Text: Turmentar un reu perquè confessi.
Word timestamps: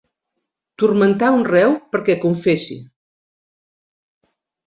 Turmentar 0.83 1.27
un 1.35 1.43
reu 1.49 1.75
perquè 1.95 2.15
confessi. 2.25 2.79